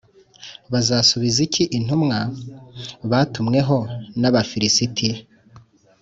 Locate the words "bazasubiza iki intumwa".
0.71-2.17